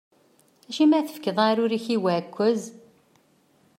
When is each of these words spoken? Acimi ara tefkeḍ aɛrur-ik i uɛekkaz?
Acimi 0.69 0.93
ara 0.97 1.07
tefkeḍ 1.07 1.37
aɛrur-ik 1.43 1.85
i 1.95 1.97
uɛekkaz? 2.03 2.61